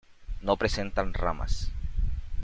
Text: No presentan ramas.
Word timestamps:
No 0.41 0.57
presentan 0.57 1.13
ramas. 1.13 1.69